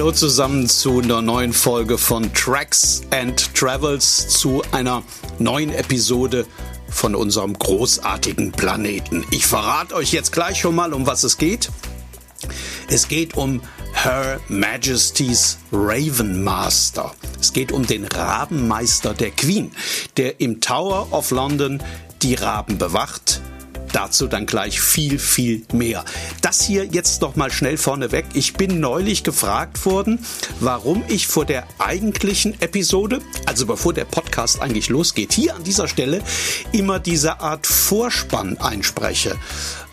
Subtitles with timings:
[0.00, 5.02] Hallo zusammen zu einer neuen Folge von Tracks and Travels, zu einer
[5.38, 6.46] neuen Episode
[6.88, 9.26] von unserem großartigen Planeten.
[9.30, 11.70] Ich verrate euch jetzt gleich schon mal, um was es geht.
[12.88, 13.60] Es geht um
[13.92, 17.14] Her Majesty's Raven Master.
[17.38, 19.70] Es geht um den Rabenmeister der Queen,
[20.16, 21.82] der im Tower of London
[22.22, 23.42] die Raben bewacht
[23.92, 26.04] Dazu dann gleich viel, viel mehr.
[26.42, 28.26] Das hier jetzt noch mal schnell vorneweg.
[28.34, 30.24] Ich bin neulich gefragt worden,
[30.60, 35.88] warum ich vor der eigentlichen Episode, also bevor der Podcast eigentlich losgeht, hier an dieser
[35.88, 36.22] Stelle
[36.72, 39.36] immer diese Art Vorspann einspreche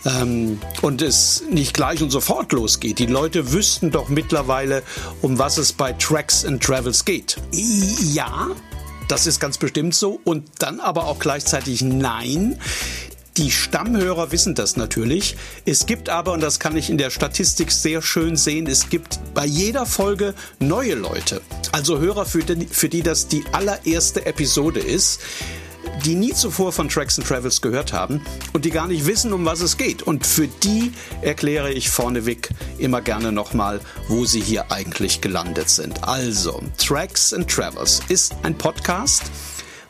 [0.06, 3.00] ähm, und es nicht gleich und sofort losgeht.
[3.00, 4.84] Die Leute wüssten doch mittlerweile,
[5.22, 7.38] um was es bei Tracks and Travels geht.
[7.52, 8.50] Ja,
[9.08, 10.20] das ist ganz bestimmt so.
[10.24, 12.60] Und dann aber auch gleichzeitig nein.
[13.38, 15.38] Die Stammhörer wissen das natürlich.
[15.64, 19.20] Es gibt aber, und das kann ich in der Statistik sehr schön sehen, es gibt
[19.36, 21.42] bei jeder Folge neue Leute.
[21.72, 25.20] Also Hörer, für die, für die das die allererste Episode ist
[26.04, 28.22] die nie zuvor von Tracks and Travels gehört haben
[28.54, 30.04] und die gar nicht wissen, um was es geht.
[30.04, 30.92] Und für die
[31.22, 36.04] erkläre ich vorneweg immer gerne nochmal, wo sie hier eigentlich gelandet sind.
[36.04, 39.24] Also, Tracks and Travels ist ein Podcast,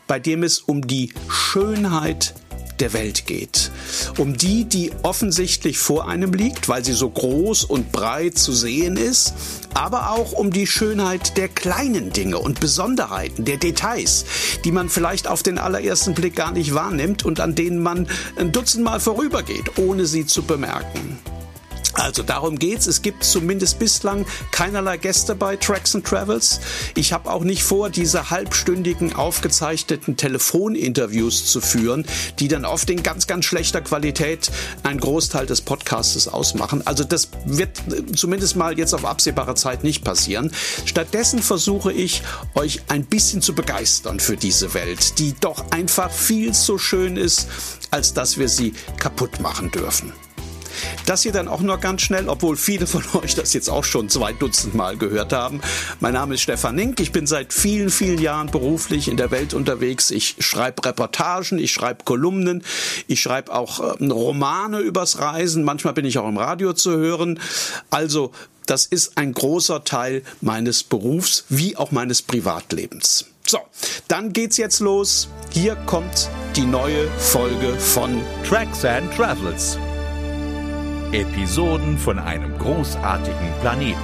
[0.06, 2.34] bei dem es um die Schönheit
[2.80, 3.70] der Welt geht.
[4.18, 8.96] Um die, die offensichtlich vor einem liegt, weil sie so groß und breit zu sehen
[8.96, 9.34] ist,
[9.74, 14.24] aber auch um die Schönheit der kleinen Dinge und Besonderheiten, der Details,
[14.64, 18.06] die man vielleicht auf den allerersten Blick gar nicht wahrnimmt und an denen man
[18.36, 21.18] ein Dutzend Mal vorübergeht, ohne sie zu bemerken.
[21.98, 22.86] Also darum geht's.
[22.86, 26.60] Es gibt zumindest bislang keinerlei Gäste bei Tracks and Travels.
[26.94, 32.06] Ich habe auch nicht vor, diese halbstündigen aufgezeichneten Telefoninterviews zu führen,
[32.38, 34.50] die dann oft in ganz, ganz schlechter Qualität
[34.84, 36.86] einen Großteil des Podcastes ausmachen.
[36.86, 37.70] Also das wird
[38.14, 40.52] zumindest mal jetzt auf absehbare Zeit nicht passieren.
[40.84, 42.22] Stattdessen versuche ich,
[42.54, 47.48] euch ein bisschen zu begeistern für diese Welt, die doch einfach viel zu schön ist,
[47.90, 50.12] als dass wir sie kaputt machen dürfen.
[51.06, 54.08] Das hier dann auch nur ganz schnell, obwohl viele von euch das jetzt auch schon
[54.08, 55.60] zwei Dutzend Mal gehört haben.
[56.00, 57.00] Mein Name ist Stefan Nink.
[57.00, 60.10] Ich bin seit vielen, vielen Jahren beruflich in der Welt unterwegs.
[60.10, 62.62] Ich schreibe Reportagen, ich schreibe Kolumnen,
[63.06, 65.64] ich schreibe auch äh, Romane übers Reisen.
[65.64, 67.40] Manchmal bin ich auch im Radio zu hören.
[67.90, 68.32] Also,
[68.66, 73.24] das ist ein großer Teil meines Berufs wie auch meines Privatlebens.
[73.46, 73.60] So,
[74.08, 75.28] dann geht's jetzt los.
[75.50, 79.78] Hier kommt die neue Folge von Tracks and Travels.
[81.12, 83.98] Episoden von einem großartigen Planeten.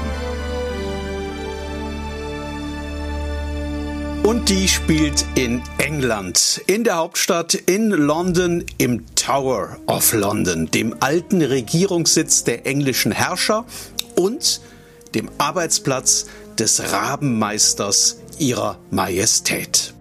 [4.23, 10.97] Und die spielt in England, in der Hauptstadt in London, im Tower of London, dem
[11.01, 13.67] alten Regierungssitz der englischen Herrscher
[14.17, 14.63] und
[15.15, 16.27] dem Arbeitsplatz
[16.59, 19.94] des Rabenmeisters ihrer Majestät.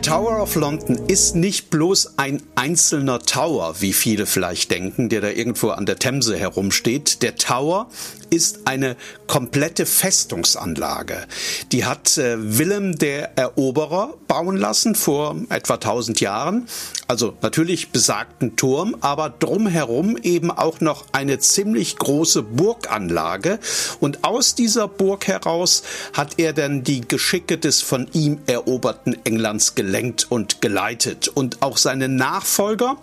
[0.00, 5.20] Der Tower of London ist nicht bloß ein einzelner Tower, wie viele vielleicht denken, der
[5.20, 7.20] da irgendwo an der Themse herumsteht.
[7.20, 7.90] Der Tower
[8.30, 8.96] ist eine
[9.26, 11.26] komplette Festungsanlage.
[11.72, 16.66] Die hat äh, Willem der Eroberer bauen lassen vor etwa 1000 Jahren.
[17.08, 23.58] Also natürlich besagten Turm, aber drumherum eben auch noch eine ziemlich große Burganlage.
[23.98, 25.82] Und aus dieser Burg heraus
[26.12, 31.26] hat er dann die Geschicke des von ihm eroberten Englands gelenkt und geleitet.
[31.26, 32.96] Und auch seine Nachfolger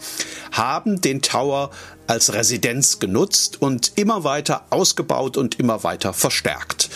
[0.54, 1.70] haben den Tower
[2.08, 6.90] als Residenz genutzt und immer weiter ausgebaut und immer weiter verstärkt.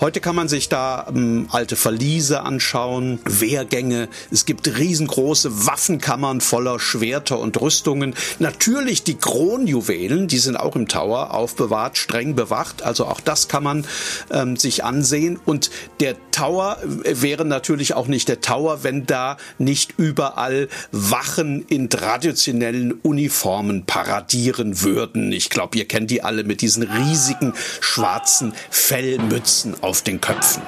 [0.00, 4.08] Heute kann man sich da ähm, alte Verliese anschauen, Wehrgänge.
[4.30, 8.14] Es gibt riesengroße Waffenkammern voller Schwerter und Rüstungen.
[8.38, 12.82] Natürlich die Kronjuwelen, die sind auch im Tower aufbewahrt, streng bewacht.
[12.82, 13.86] Also auch das kann man
[14.30, 15.38] ähm, sich ansehen.
[15.44, 15.70] Und
[16.00, 22.92] der Tower wäre natürlich auch nicht der Tower, wenn da nicht überall Wachen in traditionellen
[22.92, 25.32] Uniformen paradieren würden.
[25.32, 30.62] Ich glaube, ihr kennt die alle mit diesen riesigen schwarzen Fellmützen auf den Köpfen.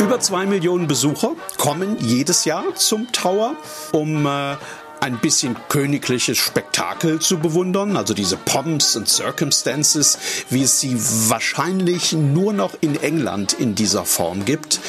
[0.00, 3.56] Über zwei Millionen Besucher kommen jedes Jahr zum Tower,
[3.92, 4.56] um äh,
[5.06, 10.18] ein bisschen königliches Spektakel zu bewundern, also diese Pomps und Circumstances,
[10.50, 10.96] wie es sie
[11.28, 14.80] wahrscheinlich nur noch in England in dieser Form gibt.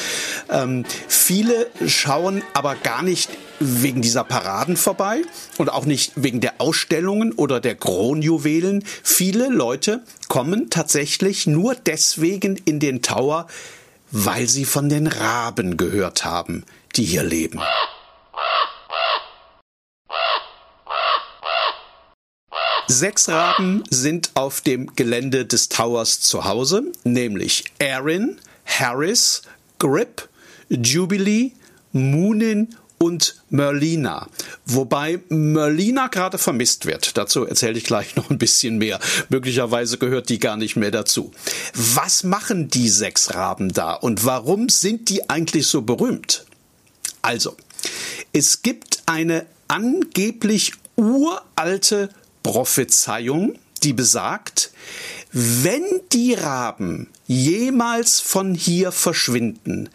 [0.50, 3.30] Ähm, viele schauen aber gar nicht
[3.60, 5.22] wegen dieser Paraden vorbei
[5.56, 8.82] und auch nicht wegen der Ausstellungen oder der Kronjuwelen.
[9.04, 13.46] Viele Leute kommen tatsächlich nur deswegen in den Tower,
[14.10, 16.64] weil sie von den Raben gehört haben,
[16.96, 17.60] die hier leben.
[22.90, 29.42] Sechs Raben sind auf dem Gelände des Towers zu Hause, nämlich Erin, Harris,
[29.78, 30.26] Grip,
[30.70, 31.52] Jubilee,
[31.92, 34.28] Moonin und Merlina.
[34.64, 37.18] Wobei Merlina gerade vermisst wird.
[37.18, 38.98] Dazu erzähle ich gleich noch ein bisschen mehr.
[39.28, 41.30] Möglicherweise gehört die gar nicht mehr dazu.
[41.74, 46.46] Was machen die sechs Raben da und warum sind die eigentlich so berühmt?
[47.20, 47.54] Also,
[48.32, 52.08] es gibt eine angeblich uralte
[52.48, 54.70] Prophezeiung, die besagt,
[55.32, 55.84] wenn
[56.14, 59.90] die Raben jemals von hier verschwinden,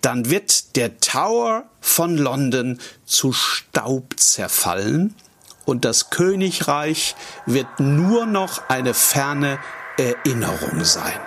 [0.00, 5.14] dann wird der Tower von London zu Staub zerfallen
[5.66, 9.58] und das Königreich wird nur noch eine ferne
[9.98, 11.20] Erinnerung sein.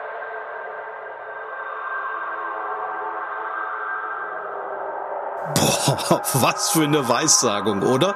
[5.56, 8.16] Boah, was für eine Weissagung, oder?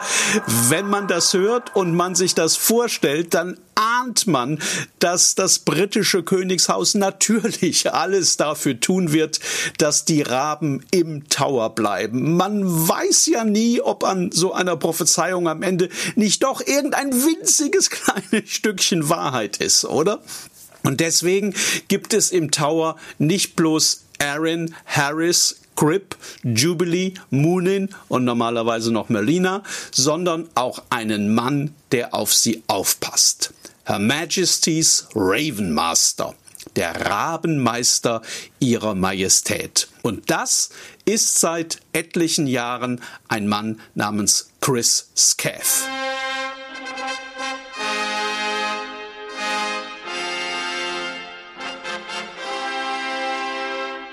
[0.69, 4.59] Wenn man das hört und man sich das vorstellt, dann ahnt man,
[4.99, 9.41] dass das britische Königshaus natürlich alles dafür tun wird,
[9.77, 12.37] dass die Raben im Tower bleiben.
[12.37, 17.89] Man weiß ja nie, ob an so einer Prophezeiung am Ende nicht doch irgendein winziges
[17.89, 20.21] kleines Stückchen Wahrheit ist, oder?
[20.83, 21.53] Und deswegen
[21.89, 29.63] gibt es im Tower nicht bloß Aaron Harris, Grip, Jubilee, Moonin und normalerweise noch Melina,
[29.91, 33.53] sondern auch einen Mann, der auf sie aufpasst.
[33.85, 36.35] Her Majesty's Ravenmaster,
[36.75, 38.21] der Rabenmeister
[38.59, 39.87] ihrer Majestät.
[40.01, 40.71] Und das
[41.05, 45.87] ist seit etlichen Jahren ein Mann namens Chris Scaff.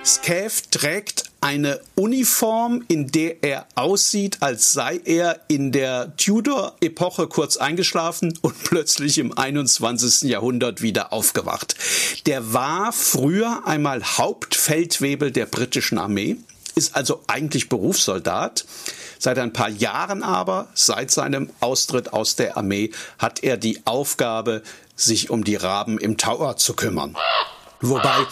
[0.05, 7.58] Scaff trägt eine Uniform, in der er aussieht, als sei er in der Tudor-Epoche kurz
[7.58, 10.31] eingeschlafen und plötzlich im 21.
[10.31, 11.76] Jahrhundert wieder aufgewacht.
[12.25, 16.38] Der war früher einmal Hauptfeldwebel der britischen Armee,
[16.76, 18.64] ist also eigentlich Berufssoldat.
[19.19, 24.62] Seit ein paar Jahren aber, seit seinem Austritt aus der Armee, hat er die Aufgabe,
[24.97, 27.19] sich um die Raben im Tower zu kümmern.
[27.81, 28.26] Wobei,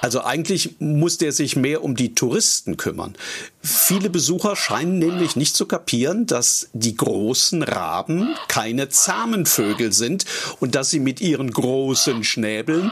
[0.00, 3.14] also eigentlich muss der sich mehr um die Touristen kümmern.
[3.62, 10.24] Viele Besucher scheinen nämlich nicht zu kapieren, dass die großen Raben keine zahmen Vögel sind
[10.60, 12.90] und dass sie mit ihren großen Schnäbeln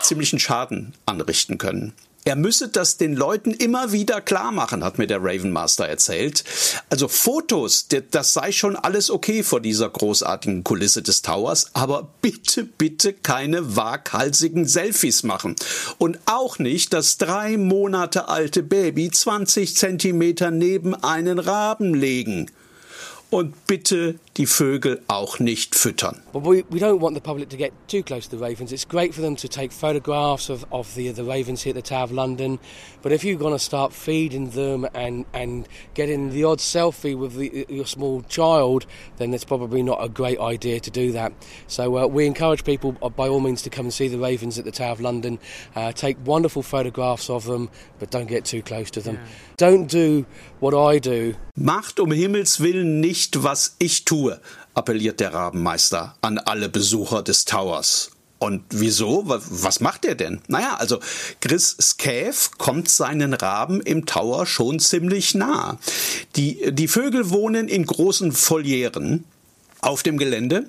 [0.00, 1.92] ziemlichen Schaden anrichten können.
[2.24, 6.44] Er müsse das den Leuten immer wieder klar machen, hat mir der Ravenmaster erzählt.
[6.88, 12.62] Also Fotos, das sei schon alles okay vor dieser großartigen Kulisse des Towers, aber bitte,
[12.62, 15.56] bitte keine waghalsigen Selfies machen.
[15.98, 22.50] Und auch nicht das drei Monate alte Baby 20 Zentimeter neben einen Raben legen.
[23.30, 26.22] Und bitte die Vögel auch nicht füttern.
[26.32, 28.72] But we, we don't want the public to get too close to the ravens.
[28.72, 31.82] It's great for them to take photographs of, of the, the ravens here at the
[31.82, 32.58] Tower of London.
[33.02, 37.34] But if you're going to start feeding them and, and getting the odd selfie with
[37.34, 38.86] the, your small child,
[39.18, 41.32] then it's probably not a great idea to do that.
[41.66, 44.58] So uh, we encourage people uh, by all means to come and see the ravens
[44.58, 45.38] at the Tower of London.
[45.76, 49.16] Uh, take wonderful photographs of them, but don't get too close to them.
[49.16, 49.28] Yeah.
[49.58, 50.24] Don't do
[50.60, 51.34] what I do.
[51.54, 54.21] Macht um Himmels Willen nicht, was ich tue,
[54.74, 58.10] appelliert der Rabenmeister an alle Besucher des Towers.
[58.38, 59.22] Und wieso?
[59.26, 60.40] Was macht er denn?
[60.48, 60.98] Naja, also
[61.40, 65.78] Chris Scaff kommt seinen Raben im Tower schon ziemlich nah.
[66.34, 69.24] Die, die Vögel wohnen in großen Folieren
[69.80, 70.68] auf dem Gelände,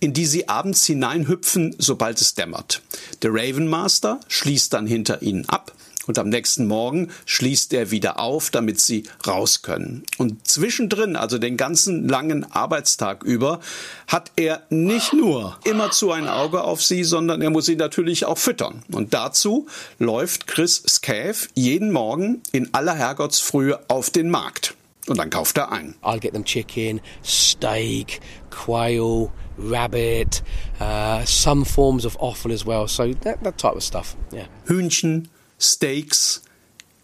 [0.00, 2.80] in die sie abends hineinhüpfen, sobald es dämmert.
[3.20, 5.72] Der Ravenmaster schließt dann hinter ihnen ab
[6.10, 10.02] und am nächsten Morgen schließt er wieder auf, damit sie raus können.
[10.18, 13.60] Und zwischendrin, also den ganzen langen Arbeitstag über,
[14.08, 18.38] hat er nicht nur immerzu ein Auge auf sie, sondern er muss sie natürlich auch
[18.38, 18.82] füttern.
[18.90, 19.68] Und dazu
[20.00, 24.74] läuft Chris Scaff jeden Morgen in aller Herrgottsfrühe auf den Markt.
[25.06, 25.94] Und dann kauft er ein.
[26.02, 30.42] I'll get them chicken, steak, quail, rabbit,
[30.80, 32.88] uh, some forms of offal as well.
[32.88, 34.16] So that, that type of stuff.
[34.32, 34.46] Yeah.
[34.66, 35.28] Hühnchen,
[35.60, 36.42] Steaks,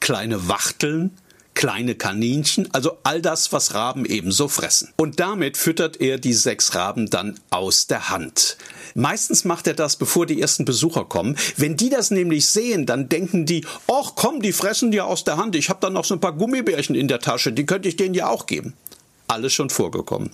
[0.01, 1.11] kleine Wachteln,
[1.55, 4.93] kleine Kaninchen, also all das, was Raben ebenso fressen.
[4.97, 8.57] Und damit füttert er die sechs Raben dann aus der Hand.
[8.95, 11.37] Meistens macht er das, bevor die ersten Besucher kommen.
[11.57, 15.37] Wenn die das nämlich sehen, dann denken die, ach komm, die fressen dir aus der
[15.39, 15.57] Hand.
[15.57, 18.15] Ich habe da noch so ein paar Gummibärchen in der Tasche, die könnte ich denen
[18.15, 18.75] ja auch geben
[19.29, 20.31] alles schon vorgekommen.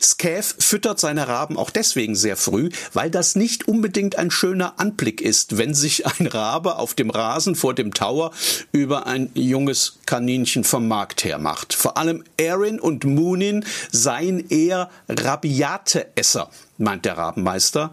[0.00, 5.20] Scav füttert seine Raben auch deswegen sehr früh, weil das nicht unbedingt ein schöner Anblick
[5.20, 8.32] ist, wenn sich ein Rabe auf dem Rasen vor dem Tower
[8.72, 11.72] über ein junges Kaninchen vom Markt her macht.
[11.74, 17.92] Vor allem Erin und Moonin seien eher rabiate Esser, meint der Rabenmeister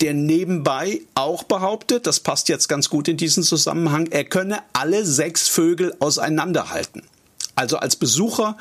[0.00, 5.04] der nebenbei auch behauptet, das passt jetzt ganz gut in diesen Zusammenhang, er könne alle
[5.04, 7.02] sechs Vögel auseinanderhalten.
[7.54, 8.56] Also als Besucher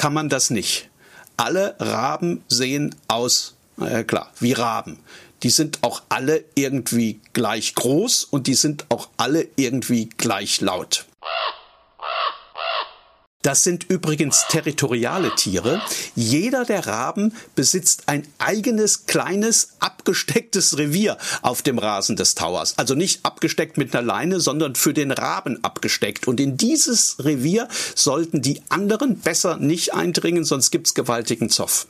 [0.00, 0.88] kann man das nicht.
[1.36, 4.98] Alle Raben sehen aus, äh, klar, wie Raben.
[5.42, 11.04] Die sind auch alle irgendwie gleich groß und die sind auch alle irgendwie gleich laut.
[13.42, 15.80] Das sind übrigens territoriale Tiere.
[16.14, 22.76] Jeder der Raben besitzt ein eigenes kleines abgestecktes Revier auf dem Rasen des Towers.
[22.76, 26.28] Also nicht abgesteckt mit einer Leine, sondern für den Raben abgesteckt.
[26.28, 31.86] Und in dieses Revier sollten die anderen besser nicht eindringen, sonst gibt's gewaltigen Zoff.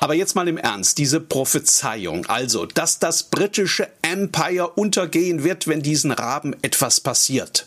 [0.00, 5.82] Aber jetzt mal im Ernst, diese Prophezeiung, also, dass das britische Empire untergehen wird, wenn
[5.82, 7.66] diesen Raben etwas passiert.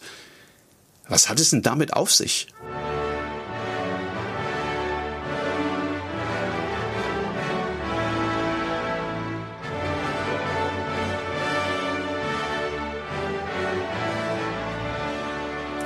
[1.08, 2.48] Was hat es denn damit auf sich?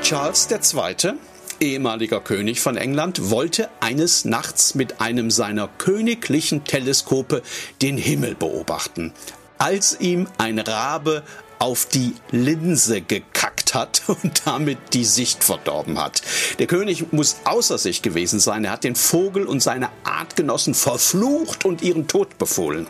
[0.04, 1.16] Charles II.,
[1.60, 7.42] ehemaliger König von England, wollte eines Nachts mit einem seiner königlichen Teleskope
[7.82, 9.12] den Himmel beobachten,
[9.58, 11.24] als ihm ein Rabe
[11.60, 16.22] auf die Linse gekackt hat und damit die Sicht verdorben hat.
[16.60, 18.66] Der König muss außer sich gewesen sein.
[18.66, 22.88] Er hat den Vogel und seine Artgenossen verflucht und ihren Tod befohlen.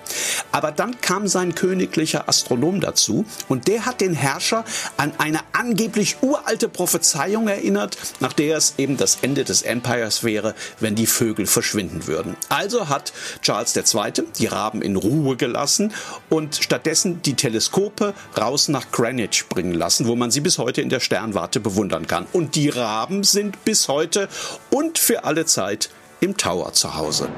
[0.52, 4.66] Aber dann kam sein königlicher Astronom dazu und der hat den Herrscher
[4.98, 10.56] an eine angeblich uralte Prophezeiung erinnert, nach der es eben das Ende des Empires wäre,
[10.80, 12.36] wenn die Vögel verschwinden würden.
[12.50, 14.24] Also hat Charles II.
[14.40, 15.94] die Raben in Ruhe gelassen
[16.30, 20.77] und stattdessen die Teleskope raus raus nach Greenwich bringen lassen, wo man sie bis heute
[20.82, 22.26] in der Sternwarte bewundern kann.
[22.34, 24.28] Und die Raben sind bis heute
[24.70, 27.30] und für alle Zeit im Tower zu Hause.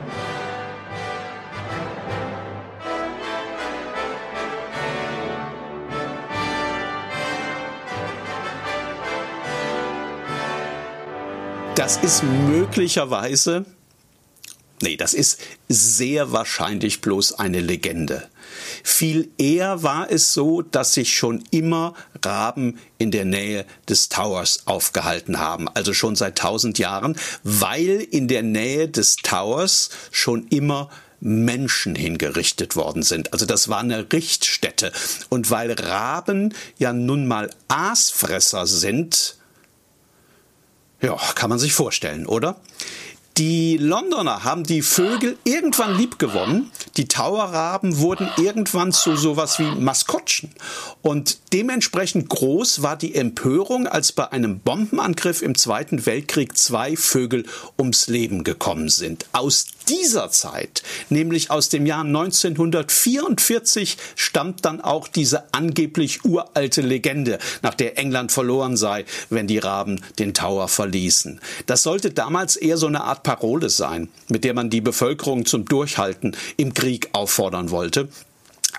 [11.75, 13.65] Das ist möglicherweise
[14.81, 18.29] Nee, das ist sehr wahrscheinlich bloß eine Legende.
[18.83, 21.93] Viel eher war es so, dass sich schon immer
[22.23, 28.27] Raben in der Nähe des Towers aufgehalten haben, also schon seit tausend Jahren, weil in
[28.27, 33.33] der Nähe des Towers schon immer Menschen hingerichtet worden sind.
[33.33, 34.91] Also das war eine Richtstätte.
[35.27, 39.35] Und weil Raben ja nun mal Aasfresser sind,
[41.01, 42.59] ja, kann man sich vorstellen, oder?
[43.39, 46.71] Die Londoner haben die Vögel irgendwann lieb gewonnen.
[46.97, 50.49] Die Towerraben wurden irgendwann zu sowas wie Maskottchen.
[51.01, 57.45] Und dementsprechend groß war die Empörung, als bei einem Bombenangriff im Zweiten Weltkrieg zwei Vögel
[57.77, 59.25] ums Leben gekommen sind.
[59.31, 67.39] Aus dieser Zeit, nämlich aus dem Jahr 1944, stammt dann auch diese angeblich uralte Legende,
[67.61, 71.41] nach der England verloren sei, wenn die Raben den Tower verließen.
[71.65, 75.65] Das sollte damals eher so eine Art Parole sein, mit der man die Bevölkerung zum
[75.65, 78.09] Durchhalten im Krieg auffordern wollte.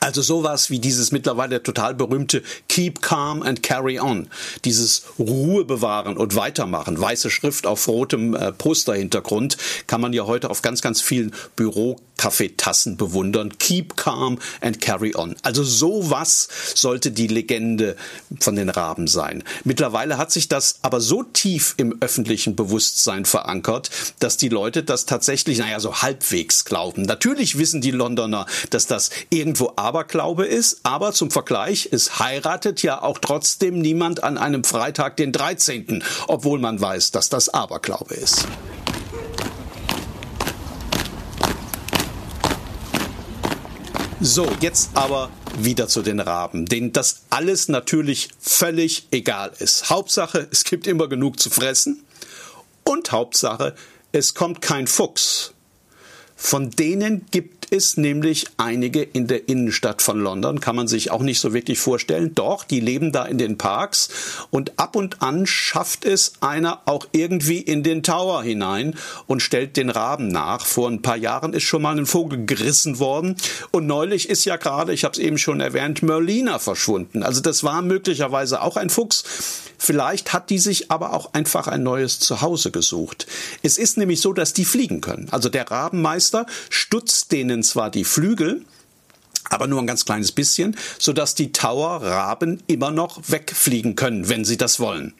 [0.01, 4.29] Also sowas wie dieses mittlerweile total berühmte Keep Calm and Carry On.
[4.65, 6.99] Dieses Ruhe bewahren und weitermachen.
[6.99, 11.35] Weiße Schrift auf rotem äh, Posterhintergrund kann man ja heute auf ganz, ganz vielen
[12.21, 13.57] Bürokaffeetassen bewundern.
[13.59, 15.35] Keep Calm and Carry On.
[15.43, 17.97] Also sowas sollte die Legende
[18.41, 19.43] von den Raben sein.
[19.65, 25.07] Mittlerweile hat sich das aber so tief im öffentlichen Bewusstsein verankert, dass die Leute das
[25.07, 27.03] tatsächlich, naja, so halbwegs glauben.
[27.03, 33.03] Natürlich wissen die Londoner, dass das irgendwo Aberglaube ist, aber zum Vergleich, es heiratet ja
[33.03, 38.47] auch trotzdem niemand an einem Freitag den 13., obwohl man weiß, dass das Aberglaube ist.
[44.23, 49.89] So, jetzt aber wieder zu den Raben, denen das alles natürlich völlig egal ist.
[49.89, 52.05] Hauptsache, es gibt immer genug zu fressen
[52.85, 53.75] und Hauptsache,
[54.13, 55.55] es kommt kein Fuchs.
[56.37, 61.23] Von denen gibt es nämlich einige in der Innenstadt von London, kann man sich auch
[61.23, 62.35] nicht so wirklich vorstellen.
[62.35, 64.09] Doch, die leben da in den Parks
[64.51, 68.95] und ab und an schafft es einer auch irgendwie in den Tower hinein
[69.27, 70.67] und stellt den Raben nach.
[70.67, 73.37] Vor ein paar Jahren ist schon mal ein Vogel gerissen worden
[73.71, 77.23] und neulich ist ja gerade, ich habe es eben schon erwähnt, Merlina verschwunden.
[77.23, 79.25] Also das war möglicherweise auch ein Fuchs.
[79.83, 83.27] Vielleicht hat die sich aber auch einfach ein neues Zuhause gesucht.
[83.63, 85.29] Es ist nämlich so, dass die fliegen können.
[85.31, 88.65] Also der Rabenmeister stutzt denen zwar die Flügel,
[89.49, 94.57] aber nur ein ganz kleines bisschen, sodass die Tower-Raben immer noch wegfliegen können, wenn sie
[94.57, 95.15] das wollen.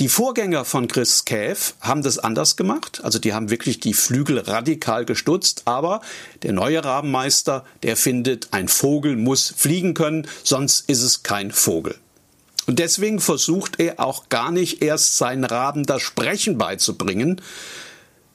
[0.00, 3.00] Die Vorgänger von Chris Käf haben das anders gemacht.
[3.04, 5.62] Also die haben wirklich die Flügel radikal gestutzt.
[5.66, 6.00] Aber
[6.42, 11.94] der neue Rabenmeister, der findet, ein Vogel muss fliegen können, sonst ist es kein Vogel.
[12.66, 17.40] Und deswegen versucht er auch gar nicht erst seinen Raben das Sprechen beizubringen.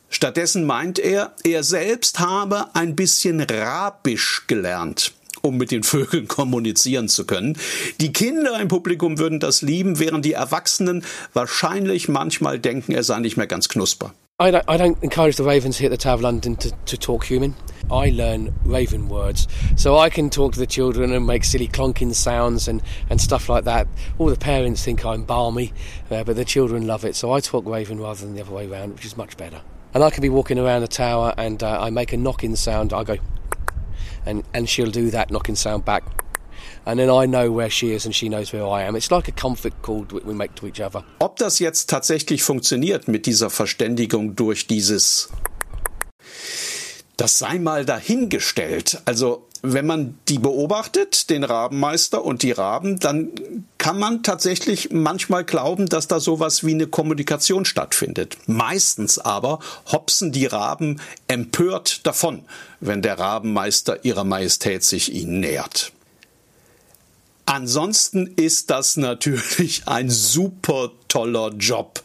[0.10, 7.08] Stattdessen meint er, er selbst habe ein bisschen Rabisch gelernt um mit den Vögeln kommunizieren
[7.08, 7.58] zu können.
[8.02, 13.20] Die Kinder im Publikum würden das lieben, während die Erwachsenen wahrscheinlich manchmal denken, er sei
[13.20, 14.14] nicht mehr ganz knusper.
[14.42, 16.96] I don't, I don't encourage the ravens here at the Tower of London to, to
[16.96, 17.56] talk human.
[17.92, 19.50] I learn raven words.
[19.76, 23.50] So I can talk to the children and make silly clonking sounds and, and stuff
[23.50, 23.88] like that.
[24.18, 25.74] All the parents think I'm balmy,
[26.10, 27.18] uh, but the children love it.
[27.18, 29.62] So I talk raven rather than the other way around, which is much better.
[29.94, 32.94] And I can be walking around the tower and uh, I make a knocking sound.
[32.94, 33.18] I go
[34.26, 36.04] and, and she'll do that knocking sound back.
[36.86, 38.96] And then I know where she is and she knows where I am.
[38.96, 41.04] It's like a comfort call we make to each other.
[41.20, 45.30] Ob das jetzt tatsächlich funktioniert mit dieser Verständigung durch dieses
[47.18, 49.02] das sei mal dahingestellt.
[49.04, 53.32] Also wenn man die beobachtet, den Rabenmeister und die Raben, dann
[53.78, 58.38] kann man tatsächlich manchmal glauben, dass da sowas wie eine Kommunikation stattfindet.
[58.48, 59.60] Meistens aber
[59.92, 62.44] hopsen die Raben empört davon,
[62.80, 65.92] wenn der Rabenmeister ihrer Majestät sich ihnen nähert.
[67.46, 72.04] Ansonsten ist das natürlich ein super toller Job,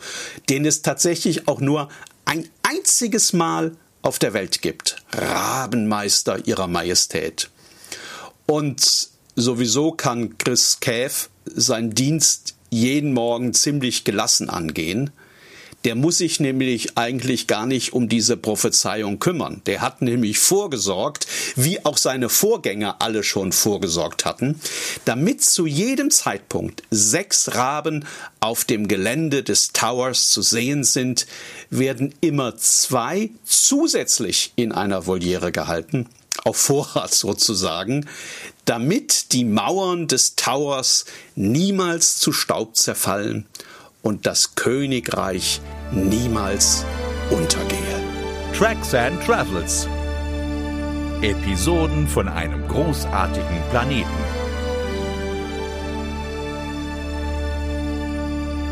[0.48, 1.90] den es tatsächlich auch nur
[2.24, 4.96] ein einziges Mal auf der Welt gibt.
[5.12, 7.50] Rabenmeister ihrer Majestät.
[8.46, 15.10] Und sowieso kann Chris Käf seinen Dienst jeden Morgen ziemlich gelassen angehen.
[15.84, 19.60] Der muss sich nämlich eigentlich gar nicht um diese Prophezeiung kümmern.
[19.66, 24.58] Der hat nämlich vorgesorgt, wie auch seine Vorgänger alle schon vorgesorgt hatten,
[25.04, 28.06] damit zu jedem Zeitpunkt sechs Raben
[28.40, 31.26] auf dem Gelände des Towers zu sehen sind,
[31.68, 36.08] werden immer zwei zusätzlich in einer Voliere gehalten,
[36.44, 38.08] auf Vorrat sozusagen,
[38.64, 41.04] damit die Mauern des Towers
[41.36, 43.46] niemals zu Staub zerfallen
[44.04, 46.84] und das Königreich niemals
[47.30, 48.00] untergehe.
[48.56, 49.88] Tracks and Travels.
[51.22, 54.10] Episoden von einem großartigen Planeten.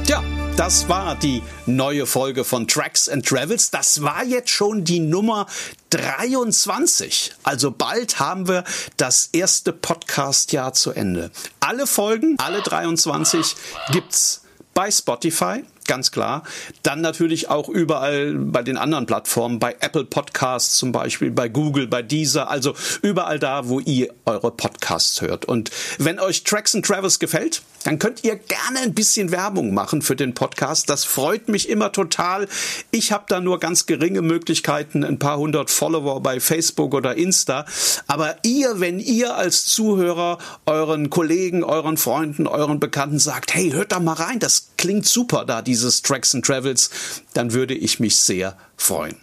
[0.06, 0.22] Ja,
[0.56, 3.70] das war die neue Folge von Tracks and Travels.
[3.70, 5.46] Das war jetzt schon die Nummer
[5.90, 7.32] 23.
[7.42, 8.64] Also bald haben wir
[8.98, 11.30] das erste Podcast-Jahr zu Ende.
[11.60, 13.56] Alle Folgen, alle 23
[13.92, 14.41] gibt's
[14.74, 16.42] bei Spotify, ganz klar.
[16.82, 21.86] Dann natürlich auch überall bei den anderen Plattformen, bei Apple Podcasts zum Beispiel, bei Google,
[21.86, 25.44] bei Deezer, also überall da, wo ihr eure Podcasts hört.
[25.44, 30.02] Und wenn euch Tracks and Travels gefällt, dann könnt ihr gerne ein bisschen Werbung machen
[30.02, 30.88] für den Podcast.
[30.88, 32.48] Das freut mich immer total.
[32.90, 37.64] Ich habe da nur ganz geringe Möglichkeiten, ein paar hundert Follower bei Facebook oder Insta.
[38.06, 43.92] Aber ihr, wenn ihr als Zuhörer euren Kollegen, euren Freunden, euren Bekannten sagt, hey, hört
[43.92, 46.90] da mal rein, das klingt super da, dieses Tracks and Travels,
[47.34, 49.16] dann würde ich mich sehr freuen.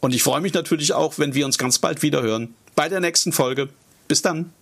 [0.00, 3.00] Und ich freue mich natürlich auch, wenn wir uns ganz bald wieder hören bei der
[3.00, 3.68] nächsten Folge.
[4.08, 4.54] Bis dann.